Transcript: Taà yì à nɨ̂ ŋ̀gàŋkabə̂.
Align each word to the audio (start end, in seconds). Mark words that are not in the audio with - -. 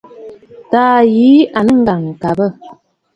Taà 0.71 0.97
yì 1.13 1.29
à 1.57 1.59
nɨ̂ 1.65 1.73
ŋ̀gàŋkabə̂. 1.79 2.49